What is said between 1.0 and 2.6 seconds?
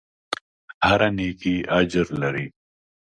نېکۍ اجر لري.